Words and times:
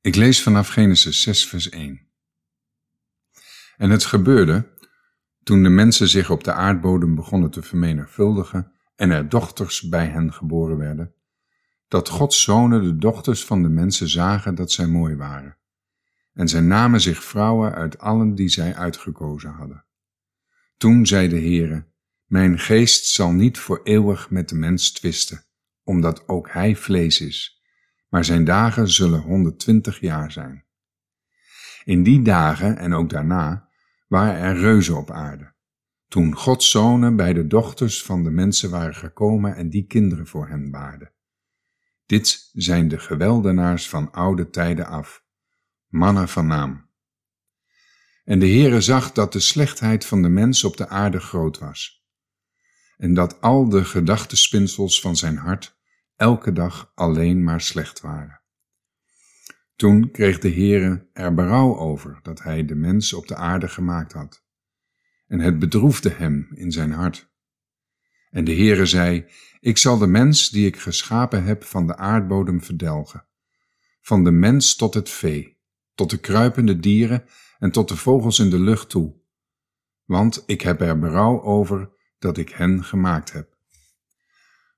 Ik 0.00 0.16
lees 0.16 0.42
vanaf 0.42 0.68
Genesis 0.68 1.22
6, 1.22 1.48
vers 1.48 1.68
1. 1.68 2.00
En 3.76 3.90
het 3.90 4.04
gebeurde, 4.04 4.68
toen 5.42 5.62
de 5.62 5.68
mensen 5.68 6.08
zich 6.08 6.30
op 6.30 6.44
de 6.44 6.52
aardbodem 6.52 7.14
begonnen 7.14 7.50
te 7.50 7.62
vermenigvuldigen 7.62 8.72
en 8.96 9.10
er 9.10 9.28
dochters 9.28 9.88
bij 9.88 10.06
hen 10.06 10.32
geboren 10.32 10.76
werden, 10.76 11.14
dat 11.88 12.08
Gods 12.08 12.42
zonen 12.42 12.82
de 12.82 12.96
dochters 12.96 13.44
van 13.44 13.62
de 13.62 13.68
mensen 13.68 14.08
zagen 14.08 14.54
dat 14.54 14.72
zij 14.72 14.86
mooi 14.86 15.16
waren. 15.16 15.56
En 16.32 16.48
zij 16.48 16.60
namen 16.60 17.00
zich 17.00 17.24
vrouwen 17.24 17.74
uit 17.74 17.98
allen 17.98 18.34
die 18.34 18.48
zij 18.48 18.74
uitgekozen 18.74 19.50
hadden. 19.50 19.84
Toen 20.76 21.06
zei 21.06 21.28
de 21.28 21.40
Heere, 21.40 21.86
mijn 22.24 22.58
geest 22.58 23.06
zal 23.06 23.32
niet 23.32 23.58
voor 23.58 23.80
eeuwig 23.84 24.30
met 24.30 24.48
de 24.48 24.54
mens 24.54 24.92
twisten, 24.92 25.44
omdat 25.82 26.28
ook 26.28 26.50
hij 26.50 26.76
vlees 26.76 27.20
is, 27.20 27.57
maar 28.08 28.24
zijn 28.24 28.44
dagen 28.44 28.88
zullen 28.88 29.20
120 29.20 30.00
jaar 30.00 30.32
zijn. 30.32 30.64
In 31.84 32.02
die 32.02 32.22
dagen 32.22 32.76
en 32.76 32.94
ook 32.94 33.10
daarna 33.10 33.68
waren 34.08 34.40
er 34.40 34.56
reuzen 34.56 34.96
op 34.96 35.10
aarde. 35.10 35.52
Toen 36.08 36.34
Gods 36.34 36.70
zonen 36.70 37.16
bij 37.16 37.32
de 37.32 37.46
dochters 37.46 38.02
van 38.02 38.22
de 38.22 38.30
mensen 38.30 38.70
waren 38.70 38.94
gekomen 38.94 39.56
en 39.56 39.70
die 39.70 39.86
kinderen 39.86 40.26
voor 40.26 40.48
hen 40.48 40.70
baarden. 40.70 41.12
Dit 42.06 42.50
zijn 42.52 42.88
de 42.88 42.98
geweldenaars 42.98 43.88
van 43.88 44.12
oude 44.12 44.50
tijden 44.50 44.86
af, 44.86 45.24
mannen 45.86 46.28
van 46.28 46.46
naam. 46.46 46.88
En 48.24 48.38
de 48.38 48.48
Heere 48.48 48.80
zag 48.80 49.12
dat 49.12 49.32
de 49.32 49.40
slechtheid 49.40 50.04
van 50.06 50.22
de 50.22 50.28
mens 50.28 50.64
op 50.64 50.76
de 50.76 50.88
aarde 50.88 51.20
groot 51.20 51.58
was, 51.58 52.06
en 52.96 53.14
dat 53.14 53.40
al 53.40 53.68
de 53.68 53.84
gedachtespinsels 53.84 55.00
van 55.00 55.16
zijn 55.16 55.36
hart 55.36 55.77
elke 56.18 56.52
dag 56.52 56.92
alleen 56.94 57.44
maar 57.44 57.60
slecht 57.60 58.00
waren. 58.00 58.40
Toen 59.76 60.10
kreeg 60.10 60.38
de 60.38 60.50
Heere 60.50 61.08
er 61.12 61.34
berouw 61.34 61.76
over 61.76 62.18
dat 62.22 62.42
hij 62.42 62.64
de 62.64 62.74
mens 62.74 63.12
op 63.12 63.26
de 63.26 63.34
aarde 63.36 63.68
gemaakt 63.68 64.12
had, 64.12 64.44
en 65.26 65.40
het 65.40 65.58
bedroefde 65.58 66.10
hem 66.10 66.48
in 66.54 66.72
zijn 66.72 66.92
hart. 66.92 67.30
En 68.30 68.44
de 68.44 68.54
Heere 68.54 68.86
zei, 68.86 69.26
ik 69.60 69.78
zal 69.78 69.98
de 69.98 70.06
mens 70.06 70.50
die 70.50 70.66
ik 70.66 70.76
geschapen 70.76 71.44
heb 71.44 71.64
van 71.64 71.86
de 71.86 71.96
aardbodem 71.96 72.62
verdelgen, 72.62 73.26
van 74.00 74.24
de 74.24 74.30
mens 74.30 74.76
tot 74.76 74.94
het 74.94 75.10
vee, 75.10 75.58
tot 75.94 76.10
de 76.10 76.18
kruipende 76.18 76.78
dieren 76.78 77.24
en 77.58 77.70
tot 77.70 77.88
de 77.88 77.96
vogels 77.96 78.38
in 78.38 78.50
de 78.50 78.60
lucht 78.60 78.88
toe, 78.88 79.20
want 80.04 80.42
ik 80.46 80.60
heb 80.60 80.80
er 80.80 80.98
berouw 80.98 81.42
over 81.42 81.90
dat 82.18 82.38
ik 82.38 82.48
hen 82.48 82.84
gemaakt 82.84 83.32
heb. 83.32 83.56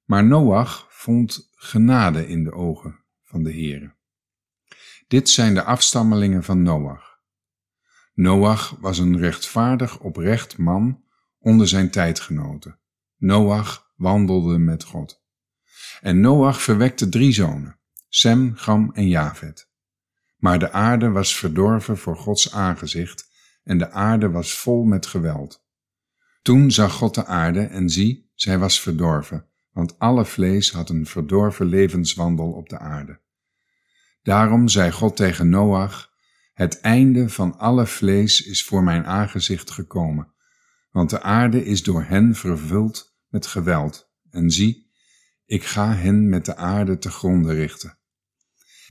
Maar 0.05 0.25
Noach 0.25 0.90
vond 1.01 1.51
genade 1.55 2.29
in 2.29 2.45
de 2.45 2.53
ogen 2.53 3.05
van 3.23 3.43
de 3.43 3.51
Heere. 3.51 3.95
Dit 5.09 5.29
zijn 5.29 5.55
de 5.55 5.63
afstammelingen 5.63 6.45
van 6.45 6.63
Noach. 6.63 7.19
Noach 8.15 8.77
was 8.81 8.99
een 8.99 9.19
rechtvaardig 9.19 9.99
oprecht 9.99 10.59
man 10.59 11.05
onder 11.39 11.69
zijn 11.69 11.91
tijdgenoten. 11.91 12.79
Noach 13.17 13.93
wandelde 13.97 14.59
met 14.59 14.85
God. 14.85 15.23
En 16.01 16.21
Noach 16.21 16.63
verwekte 16.63 17.09
drie 17.09 17.33
zonen, 17.33 17.79
Sem, 18.09 18.55
Gam 18.55 18.91
en 18.93 19.09
Javet. 19.09 19.71
Maar 20.37 20.59
de 20.59 20.73
aarde 20.73 21.11
was 21.11 21.37
verdorven 21.37 21.99
voor 21.99 22.17
Gods 22.17 22.53
aangezicht 22.53 23.31
en 23.63 23.79
de 23.79 23.91
aarde 23.91 24.31
was 24.31 24.55
vol 24.55 24.85
met 24.85 25.07
geweld. 25.07 25.65
Toen 26.43 26.71
zag 26.71 26.93
God 26.93 27.15
de 27.15 27.25
aarde 27.25 27.63
en 27.63 27.91
zie, 27.91 28.31
zij 28.35 28.59
was 28.59 28.81
verdorven, 28.81 29.50
want 29.73 29.99
alle 29.99 30.25
vlees 30.25 30.73
had 30.73 30.89
een 30.89 31.07
verdorven 31.07 31.67
levenswandel 31.67 32.53
op 32.53 32.69
de 32.69 32.79
aarde. 32.79 33.21
Daarom 34.23 34.69
zei 34.69 34.93
God 34.93 35.17
tegen 35.17 35.49
Noach, 35.49 36.11
het 36.53 36.81
einde 36.81 37.29
van 37.29 37.59
alle 37.59 37.87
vlees 37.87 38.43
is 38.43 38.65
voor 38.65 38.83
mijn 38.83 39.05
aangezicht 39.05 39.71
gekomen, 39.71 40.33
want 40.91 41.11
de 41.11 41.23
aarde 41.23 41.65
is 41.65 41.83
door 41.83 42.03
hen 42.03 42.35
vervuld 42.35 43.17
met 43.29 43.47
geweld. 43.47 44.11
En 44.31 44.51
zie, 44.51 44.91
ik 45.47 45.65
ga 45.65 45.95
hen 45.95 46.29
met 46.29 46.45
de 46.45 46.57
aarde 46.57 46.99
te 46.99 47.11
gronden 47.11 47.55
richten. 47.55 47.99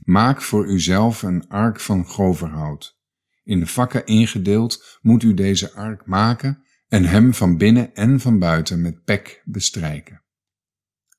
Maak 0.04 0.42
voor 0.42 0.66
uzelf 0.66 1.22
een 1.22 1.48
ark 1.48 1.80
van 1.80 2.04
goverhout. 2.04 2.98
In 3.44 3.66
vakken 3.66 4.06
ingedeeld 4.06 4.98
moet 5.02 5.22
u 5.22 5.34
deze 5.34 5.72
ark 5.72 6.06
maken 6.06 6.64
en 6.88 7.04
hem 7.04 7.34
van 7.34 7.56
binnen 7.56 7.94
en 7.94 8.20
van 8.20 8.38
buiten 8.38 8.80
met 8.80 9.04
pek 9.04 9.42
bestrijken. 9.44 10.22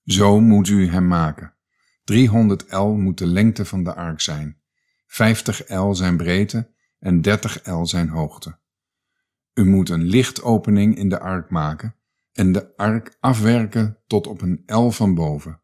Zo 0.06 0.40
moet 0.40 0.68
u 0.68 0.88
hem 0.88 1.08
maken. 1.08 1.54
300 2.04 2.66
el 2.66 2.96
moet 2.96 3.18
de 3.18 3.28
lengte 3.28 3.66
van 3.66 3.84
de 3.84 3.94
ark 3.96 4.22
zijn, 4.22 4.62
50 5.06 5.64
el 5.64 5.96
zijn 5.96 6.18
breedte 6.18 6.74
en 7.00 7.22
30 7.22 7.62
el 7.62 7.88
zijn 7.88 8.10
hoogte. 8.10 8.60
U 9.54 9.66
moet 9.66 9.90
een 9.90 10.04
lichtopening 10.04 10.98
in 10.98 11.10
de 11.10 11.20
ark 11.20 11.50
maken 11.50 11.96
en 12.32 12.52
de 12.52 12.78
ark 12.78 13.18
afwerken 13.20 13.98
tot 14.08 14.28
op 14.28 14.42
een 14.42 14.64
el 14.66 14.92
van 14.92 15.16
boven. 15.16 15.62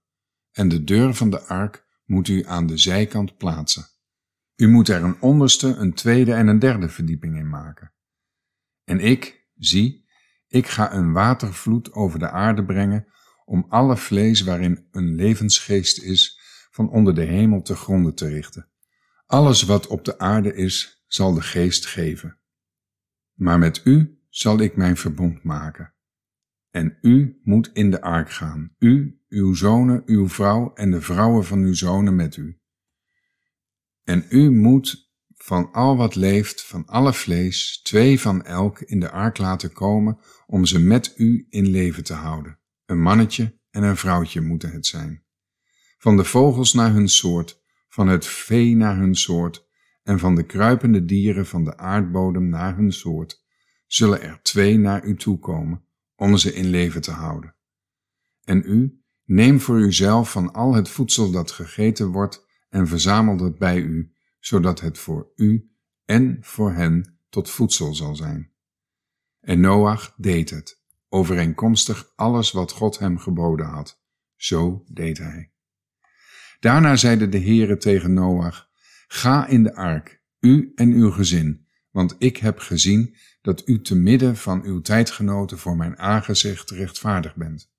En 0.51 0.67
de 0.67 0.83
deur 0.83 1.13
van 1.13 1.29
de 1.29 1.41
ark 1.41 1.85
moet 2.05 2.27
u 2.27 2.45
aan 2.45 2.67
de 2.67 2.77
zijkant 2.77 3.37
plaatsen. 3.37 3.85
U 4.55 4.67
moet 4.67 4.87
er 4.87 5.03
een 5.03 5.21
onderste, 5.21 5.67
een 5.67 5.93
tweede 5.93 6.33
en 6.33 6.47
een 6.47 6.59
derde 6.59 6.89
verdieping 6.89 7.37
in 7.37 7.49
maken. 7.49 7.93
En 8.83 8.99
ik, 8.99 9.49
zie, 9.55 10.07
ik 10.47 10.67
ga 10.67 10.93
een 10.93 11.11
watervloed 11.11 11.93
over 11.93 12.19
de 12.19 12.29
aarde 12.29 12.65
brengen 12.65 13.07
om 13.47 13.65
alle 13.69 13.97
vlees 13.97 14.41
waarin 14.41 14.87
een 14.91 15.15
levensgeest 15.15 16.01
is, 16.01 16.39
van 16.71 16.89
onder 16.89 17.15
de 17.15 17.23
hemel 17.23 17.61
te 17.61 17.75
gronden 17.75 18.15
te 18.15 18.27
richten. 18.27 18.69
Alles 19.25 19.63
wat 19.63 19.87
op 19.87 20.05
de 20.05 20.19
aarde 20.19 20.55
is, 20.55 21.03
zal 21.07 21.33
de 21.33 21.41
geest 21.41 21.85
geven. 21.85 22.39
Maar 23.33 23.59
met 23.59 23.81
u 23.83 24.19
zal 24.29 24.59
ik 24.59 24.75
mijn 24.75 24.97
verbond 24.97 25.43
maken. 25.43 25.93
En 26.71 26.97
u 27.01 27.39
moet 27.43 27.69
in 27.73 27.91
de 27.91 28.01
ark 28.01 28.31
gaan, 28.31 28.75
u, 28.79 29.21
uw 29.29 29.53
zonen, 29.53 30.03
uw 30.05 30.29
vrouw 30.29 30.73
en 30.73 30.91
de 30.91 31.01
vrouwen 31.01 31.45
van 31.45 31.59
uw 31.59 31.73
zonen 31.73 32.15
met 32.15 32.37
u. 32.37 32.59
En 34.03 34.25
u 34.29 34.51
moet 34.51 35.11
van 35.35 35.71
al 35.71 35.97
wat 35.97 36.15
leeft, 36.15 36.63
van 36.63 36.85
alle 36.85 37.13
vlees, 37.13 37.81
twee 37.81 38.19
van 38.19 38.43
elk 38.43 38.79
in 38.79 38.99
de 38.99 39.09
ark 39.09 39.37
laten 39.37 39.73
komen 39.73 40.19
om 40.47 40.65
ze 40.65 40.79
met 40.79 41.13
u 41.17 41.45
in 41.49 41.67
leven 41.67 42.03
te 42.03 42.13
houden. 42.13 42.56
Een 42.87 43.01
mannetje 43.01 43.59
en 43.69 43.83
een 43.83 43.97
vrouwtje 43.97 44.41
moeten 44.41 44.71
het 44.71 44.85
zijn. 44.85 45.23
Van 45.97 46.17
de 46.17 46.23
vogels 46.23 46.73
naar 46.73 46.93
hun 46.93 47.09
soort, 47.09 47.61
van 47.87 48.07
het 48.07 48.25
vee 48.25 48.75
naar 48.75 48.97
hun 48.97 49.15
soort, 49.15 49.67
en 50.03 50.19
van 50.19 50.35
de 50.35 50.45
kruipende 50.45 51.05
dieren 51.05 51.45
van 51.45 51.63
de 51.63 51.77
aardbodem 51.77 52.49
naar 52.49 52.75
hun 52.75 52.91
soort, 52.91 53.45
zullen 53.87 54.21
er 54.21 54.39
twee 54.41 54.77
naar 54.77 55.05
u 55.05 55.15
toe 55.15 55.39
komen, 55.39 55.85
om 56.15 56.37
ze 56.37 56.53
in 56.53 56.65
leven 56.65 57.01
te 57.01 57.11
houden. 57.11 57.55
En 58.43 58.63
u, 58.65 59.01
neem 59.23 59.59
voor 59.59 59.79
uzelf 59.79 60.31
van 60.31 60.53
al 60.53 60.73
het 60.73 60.89
voedsel 60.89 61.31
dat 61.31 61.51
gegeten 61.51 62.07
wordt 62.07 62.45
en 62.69 62.87
verzamel 62.87 63.37
het 63.37 63.57
bij 63.57 63.79
u, 63.79 64.13
zodat 64.39 64.79
het 64.79 64.97
voor 64.97 65.31
u 65.35 65.71
en 66.05 66.37
voor 66.41 66.73
hen 66.73 67.19
tot 67.29 67.49
voedsel 67.49 67.95
zal 67.95 68.15
zijn. 68.15 68.51
En 69.39 69.59
Noach 69.59 70.13
deed 70.17 70.49
het 70.49 70.76
overeenkomstig 71.09 72.11
alles 72.15 72.51
wat 72.51 72.71
God 72.71 72.99
hem 72.99 73.17
geboden 73.17 73.65
had. 73.65 74.01
Zo 74.35 74.83
deed 74.87 75.17
hij. 75.17 75.51
Daarna 76.59 76.95
zeide 76.95 77.29
de 77.29 77.39
Heere 77.39 77.77
tegen 77.77 78.13
Noach, 78.13 78.69
ga 79.07 79.47
in 79.47 79.63
de 79.63 79.75
ark, 79.75 80.23
u 80.39 80.71
en 80.75 80.91
uw 80.91 81.11
gezin, 81.11 81.67
want 81.91 82.15
ik 82.17 82.37
heb 82.37 82.59
gezien 82.59 83.15
dat 83.41 83.67
u 83.67 83.81
te 83.81 83.95
midden 83.95 84.37
van 84.37 84.63
uw 84.63 84.81
tijdgenoten 84.81 85.57
voor 85.57 85.77
mijn 85.77 85.97
aangezicht 85.97 86.69
rechtvaardig 86.69 87.35
bent. 87.35 87.71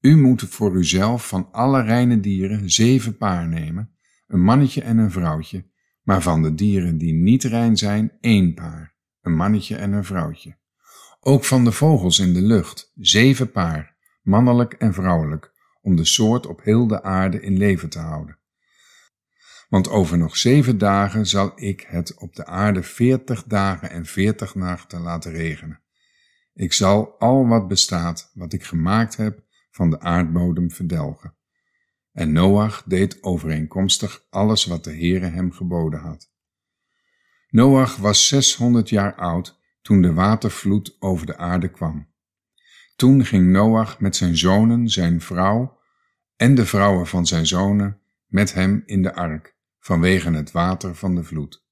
U 0.00 0.16
moet 0.16 0.42
voor 0.42 0.76
uzelf 0.76 1.28
van 1.28 1.52
alle 1.52 1.82
reine 1.82 2.20
dieren 2.20 2.70
zeven 2.70 3.16
paar 3.16 3.48
nemen, 3.48 3.96
een 4.26 4.42
mannetje 4.42 4.82
en 4.82 4.98
een 4.98 5.10
vrouwtje, 5.10 5.70
maar 6.02 6.22
van 6.22 6.42
de 6.42 6.54
dieren 6.54 6.98
die 6.98 7.12
niet 7.12 7.44
rein 7.44 7.76
zijn 7.76 8.12
één 8.20 8.54
paar, 8.54 8.94
een 9.20 9.34
mannetje 9.34 9.76
en 9.76 9.92
een 9.92 10.04
vrouwtje. 10.04 10.60
Ook 11.24 11.44
van 11.44 11.64
de 11.64 11.72
vogels 11.72 12.18
in 12.18 12.32
de 12.32 12.42
lucht, 12.42 12.92
zeven 12.94 13.50
paar, 13.50 13.96
mannelijk 14.22 14.72
en 14.72 14.94
vrouwelijk, 14.94 15.52
om 15.82 15.96
de 15.96 16.04
soort 16.04 16.46
op 16.46 16.62
heel 16.62 16.86
de 16.86 17.02
aarde 17.02 17.40
in 17.40 17.56
leven 17.56 17.88
te 17.88 17.98
houden. 17.98 18.38
Want 19.68 19.88
over 19.88 20.18
nog 20.18 20.36
zeven 20.36 20.78
dagen 20.78 21.26
zal 21.26 21.52
ik 21.54 21.80
het 21.88 22.14
op 22.14 22.34
de 22.34 22.46
aarde 22.46 22.82
veertig 22.82 23.44
dagen 23.44 23.90
en 23.90 24.06
veertig 24.06 24.54
nachten 24.54 25.00
laten 25.00 25.32
regenen. 25.32 25.80
Ik 26.54 26.72
zal 26.72 27.18
al 27.18 27.46
wat 27.46 27.68
bestaat, 27.68 28.30
wat 28.34 28.52
ik 28.52 28.64
gemaakt 28.64 29.16
heb, 29.16 29.42
van 29.70 29.90
de 29.90 30.00
aardbodem 30.00 30.70
verdelgen. 30.70 31.34
En 32.12 32.32
Noach 32.32 32.82
deed 32.86 33.22
overeenkomstig 33.22 34.26
alles 34.30 34.64
wat 34.64 34.84
de 34.84 34.92
Heere 34.92 35.26
hem 35.26 35.52
geboden 35.52 36.00
had. 36.00 36.30
Noach 37.48 37.96
was 37.96 38.28
zeshonderd 38.28 38.88
jaar 38.88 39.14
oud 39.14 39.60
toen 39.82 40.02
de 40.02 40.12
watervloed 40.12 40.96
over 40.98 41.26
de 41.26 41.36
aarde 41.36 41.70
kwam. 41.70 42.10
Toen 42.96 43.24
ging 43.24 43.50
Noach 43.50 44.00
met 44.00 44.16
zijn 44.16 44.36
zonen, 44.36 44.88
zijn 44.88 45.20
vrouw 45.20 45.78
en 46.36 46.54
de 46.54 46.66
vrouwen 46.66 47.06
van 47.06 47.26
zijn 47.26 47.46
zonen 47.46 48.00
met 48.26 48.54
hem 48.54 48.82
in 48.86 49.02
de 49.02 49.14
ark, 49.14 49.56
vanwege 49.78 50.30
het 50.30 50.50
water 50.50 50.94
van 50.94 51.14
de 51.14 51.24
vloed. 51.24 51.66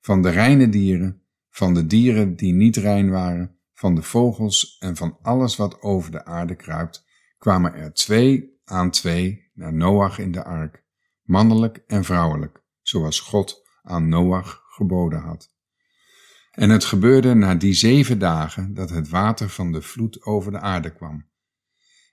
Van 0.00 0.22
de 0.22 0.30
reine 0.30 0.68
dieren, 0.68 1.22
van 1.50 1.74
de 1.74 1.86
dieren 1.86 2.36
die 2.36 2.52
niet 2.52 2.76
rein 2.76 3.10
waren, 3.10 3.58
van 3.72 3.94
de 3.94 4.02
vogels 4.02 4.76
en 4.78 4.96
van 4.96 5.18
alles 5.22 5.56
wat 5.56 5.82
over 5.82 6.10
de 6.10 6.24
aarde 6.24 6.54
kruipt, 6.54 7.06
kwamen 7.38 7.74
er 7.74 7.92
twee 7.92 8.60
aan 8.64 8.90
twee 8.90 9.50
naar 9.54 9.72
Noach 9.72 10.18
in 10.18 10.32
de 10.32 10.44
ark, 10.44 10.84
mannelijk 11.22 11.76
en 11.86 12.04
vrouwelijk, 12.04 12.62
zoals 12.82 13.20
God 13.20 13.62
aan 13.82 14.08
Noach 14.08 14.62
geboden 14.68 15.20
had. 15.20 15.53
En 16.54 16.70
het 16.70 16.84
gebeurde 16.84 17.34
na 17.34 17.54
die 17.54 17.74
zeven 17.74 18.18
dagen 18.18 18.74
dat 18.74 18.90
het 18.90 19.08
water 19.08 19.48
van 19.48 19.72
de 19.72 19.82
vloed 19.82 20.22
over 20.22 20.52
de 20.52 20.60
aarde 20.60 20.92
kwam. 20.92 21.28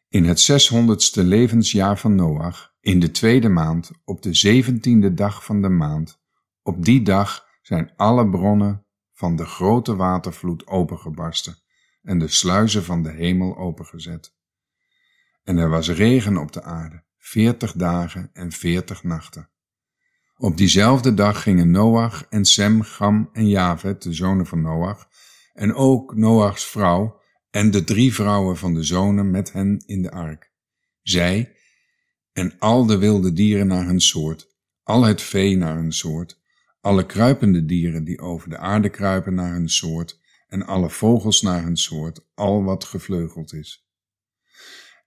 In 0.07 0.25
het 0.25 0.39
zeshonderdste 0.39 1.23
levensjaar 1.23 1.97
van 1.97 2.15
Noach, 2.15 2.73
in 2.79 2.99
de 2.99 3.11
tweede 3.11 3.49
maand, 3.49 3.91
op 4.03 4.21
de 4.21 4.33
zeventiende 4.33 5.13
dag 5.13 5.45
van 5.45 5.61
de 5.61 5.69
maand, 5.69 6.21
op 6.61 6.85
die 6.85 7.01
dag 7.01 7.45
zijn 7.61 7.93
alle 7.95 8.29
bronnen 8.29 8.85
van 9.11 9.35
de 9.35 9.45
grote 9.45 9.95
watervloed 9.95 10.67
opengebarsten 10.67 11.55
en 12.01 12.19
de 12.19 12.27
sluizen 12.27 12.83
van 12.83 13.03
de 13.03 13.11
hemel 13.11 13.57
opengezet. 13.57 14.35
En 15.43 15.57
er 15.57 15.69
was 15.69 15.89
regen 15.89 16.37
op 16.37 16.51
de 16.51 16.63
aarde, 16.63 17.03
veertig 17.17 17.73
dagen 17.73 18.29
en 18.33 18.51
veertig 18.51 19.03
nachten. 19.03 19.50
Op 20.41 20.57
diezelfde 20.57 21.13
dag 21.13 21.41
gingen 21.41 21.71
Noach 21.71 22.25
en 22.29 22.45
Sem, 22.45 22.81
Gam 22.81 23.29
en 23.33 23.49
Javet, 23.49 24.01
de 24.01 24.13
zonen 24.13 24.45
van 24.45 24.61
Noach, 24.61 25.07
en 25.53 25.73
ook 25.73 26.15
Noachs 26.15 26.67
vrouw 26.67 27.21
en 27.49 27.71
de 27.71 27.83
drie 27.83 28.13
vrouwen 28.13 28.57
van 28.57 28.73
de 28.73 28.83
zonen 28.83 29.31
met 29.31 29.51
hen 29.51 29.83
in 29.85 30.01
de 30.01 30.11
ark. 30.11 30.51
Zij 31.01 31.55
en 32.33 32.53
al 32.59 32.85
de 32.85 32.97
wilde 32.97 33.33
dieren 33.33 33.67
naar 33.67 33.85
hun 33.85 34.01
soort, 34.01 34.47
al 34.83 35.03
het 35.03 35.21
vee 35.21 35.57
naar 35.57 35.75
hun 35.75 35.93
soort, 35.93 36.41
alle 36.79 37.05
kruipende 37.05 37.65
dieren 37.65 38.03
die 38.03 38.19
over 38.19 38.49
de 38.49 38.57
aarde 38.57 38.89
kruipen 38.89 39.33
naar 39.33 39.53
hun 39.53 39.69
soort, 39.69 40.19
en 40.47 40.65
alle 40.65 40.89
vogels 40.89 41.41
naar 41.41 41.63
hun 41.63 41.77
soort, 41.77 42.25
al 42.33 42.63
wat 42.63 42.83
gevleugeld 42.83 43.53
is. 43.53 43.87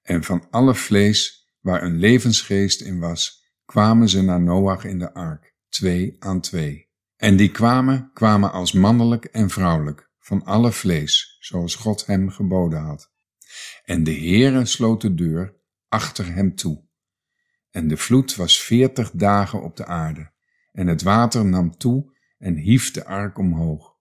En 0.03 0.25
van 0.25 0.47
alle 0.51 0.75
vlees 0.75 1.53
waar 1.61 1.83
een 1.83 1.99
levensgeest 1.99 2.81
in 2.81 2.99
was, 2.99 3.44
kwamen 3.65 4.09
ze 4.09 4.23
naar 4.23 4.41
Noach 4.41 4.85
in 4.85 4.99
de 4.99 5.15
ark, 5.15 5.55
twee 5.69 6.17
aan 6.19 6.41
twee. 6.41 6.89
En 7.17 7.37
die 7.37 7.51
kwamen, 7.51 8.11
kwamen 8.13 8.53
als 8.53 8.73
mannelijk 8.73 9.25
en 9.25 9.51
vrouwelijk, 9.51 10.11
van 10.19 10.45
alle 10.45 10.73
vlees, 10.73 11.37
zoals 11.41 11.75
God 11.75 12.07
hem 12.07 12.31
geboden 12.31 12.81
had. 12.81 13.13
En 13.85 14.05
de 14.05 14.15
Heere 14.15 14.65
sloot 14.65 15.01
de 15.01 15.15
deur 15.15 15.55
achter 15.89 16.35
hem 16.35 16.55
toe. 16.55 16.85
En 17.71 17.89
de 17.89 17.97
vloed 17.97 18.37
was 18.37 18.63
veertig 18.63 19.11
dagen 19.11 19.63
op 19.63 19.77
de 19.77 19.87
aarde, 19.87 20.33
en 20.73 20.87
het 20.87 21.03
water 21.03 21.45
nam 21.45 21.77
toe 21.77 22.13
en 22.39 22.57
hief 22.57 22.91
de 22.91 23.05
ark 23.05 23.39
omhoog, 23.39 23.97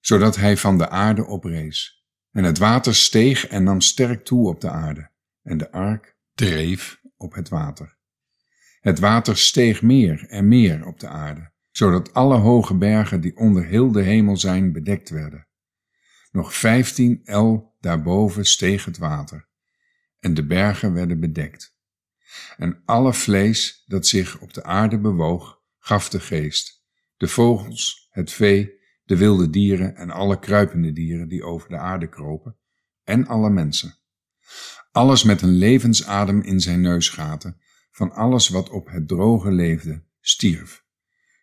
zodat 0.00 0.36
hij 0.36 0.56
van 0.56 0.78
de 0.78 0.88
aarde 0.88 1.26
oprees. 1.26 2.06
En 2.30 2.44
het 2.44 2.58
water 2.58 2.94
steeg 2.94 3.46
en 3.46 3.62
nam 3.62 3.80
sterk 3.80 4.24
toe 4.24 4.48
op 4.48 4.60
de 4.60 4.70
aarde, 4.70 5.10
en 5.42 5.58
de 5.58 5.72
ark 5.72 6.16
dreef 6.34 7.00
op 7.16 7.34
het 7.34 7.48
water. 7.48 8.00
Het 8.82 8.98
water 8.98 9.38
steeg 9.38 9.82
meer 9.82 10.26
en 10.28 10.48
meer 10.48 10.86
op 10.86 11.00
de 11.00 11.08
aarde, 11.08 11.50
zodat 11.70 12.14
alle 12.14 12.36
hoge 12.36 12.74
bergen 12.74 13.20
die 13.20 13.36
onder 13.36 13.64
heel 13.64 13.92
de 13.92 14.02
hemel 14.02 14.36
zijn 14.36 14.72
bedekt 14.72 15.10
werden. 15.10 15.46
Nog 16.30 16.54
vijftien 16.54 17.20
el 17.24 17.76
daarboven 17.80 18.44
steeg 18.44 18.84
het 18.84 18.98
water, 18.98 19.48
en 20.18 20.34
de 20.34 20.46
bergen 20.46 20.92
werden 20.92 21.20
bedekt. 21.20 21.76
En 22.56 22.82
alle 22.84 23.12
vlees 23.12 23.84
dat 23.86 24.06
zich 24.06 24.38
op 24.38 24.54
de 24.54 24.62
aarde 24.62 24.98
bewoog, 24.98 25.60
gaf 25.78 26.08
de 26.08 26.20
geest, 26.20 26.84
de 27.16 27.28
vogels, 27.28 28.08
het 28.10 28.32
vee, 28.32 28.72
de 29.04 29.16
wilde 29.16 29.50
dieren 29.50 29.96
en 29.96 30.10
alle 30.10 30.38
kruipende 30.38 30.92
dieren 30.92 31.28
die 31.28 31.44
over 31.44 31.68
de 31.68 31.78
aarde 31.78 32.08
kropen, 32.08 32.56
en 33.04 33.26
alle 33.26 33.50
mensen. 33.50 33.94
Alles 34.92 35.22
met 35.22 35.42
een 35.42 35.56
levensadem 35.58 36.40
in 36.40 36.60
zijn 36.60 36.80
neusgaten, 36.80 37.61
van 37.92 38.12
alles 38.12 38.48
wat 38.48 38.70
op 38.70 38.90
het 38.90 39.08
droge 39.08 39.50
leefde, 39.50 40.04
stierf. 40.20 40.84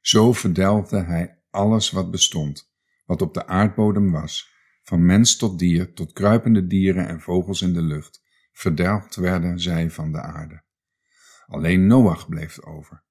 Zo 0.02 0.34
verdelgde 0.34 1.04
hij 1.04 1.42
alles 1.50 1.92
wat 1.92 2.12
bestond, 2.12 2.72
wat 3.06 3.22
op 3.22 3.34
de 3.34 3.48
aardbodem 3.48 4.12
was, 4.12 4.54
van 4.84 5.06
mens 5.06 5.38
tot 5.38 5.60
dier, 5.60 5.94
tot 5.94 6.14
kruipende 6.14 6.68
dieren 6.68 7.08
en 7.08 7.22
vogels 7.22 7.62
in 7.62 7.74
de 7.74 7.82
lucht, 7.82 8.22
verdelgd 8.52 9.16
werden 9.16 9.60
zij 9.60 9.90
van 9.90 10.12
de 10.12 10.22
aarde. 10.22 10.64
Alleen 11.46 11.88
Noach 11.88 12.30
bleef 12.30 12.62
over, 12.62 13.04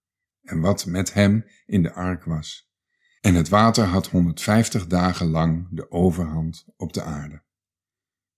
en 0.43 0.61
wat 0.61 0.87
met 0.87 1.12
hem 1.12 1.44
in 1.67 1.82
de 1.82 1.93
ark 1.93 2.25
was. 2.25 2.73
En 3.20 3.35
het 3.35 3.49
water 3.49 3.85
had 3.85 4.08
150 4.08 4.87
dagen 4.87 5.26
lang 5.26 5.69
de 5.70 5.90
overhand 5.90 6.67
op 6.76 6.93
de 6.93 7.02
aarde. 7.02 7.43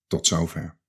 Tot 0.06 0.26
zover. 0.26 0.79